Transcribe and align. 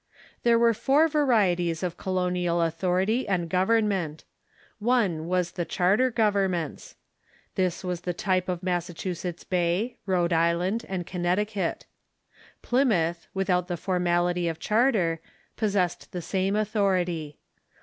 There 0.41 0.57
were 0.57 0.73
four 0.73 1.07
varieties 1.07 1.83
of 1.83 1.95
colonial 1.95 2.59
authority 2.63 3.27
and 3.27 3.47
govern 3.47 3.87
ment. 3.87 4.23
One 4.79 5.27
was 5.27 5.51
the 5.51 5.63
Charter 5.63 6.09
governments. 6.09 6.95
This 7.53 7.83
was 7.83 8.01
the 8.01 8.11
type 8.11 8.45
The 8.47 8.53
Systems 8.53 8.59
^^ 8.63 8.65
Massachusetts 8.65 9.43
Bay, 9.43 9.97
Rhode 10.07 10.33
Island, 10.33 10.87
and 10.89 11.05
Connecti 11.05 11.41
of 11.43 11.47
Colonial 11.51 11.73
cut. 11.75 11.85
Plymouth, 12.63 13.27
without 13.35 13.67
the 13.67 13.77
formality 13.77 14.47
of 14.47 14.57
charter. 14.57 15.19
Government 15.55 15.75
posgegggcj 15.75 16.15
i\^q 16.15 16.23
same 16.23 16.55
authority. 16.55 17.37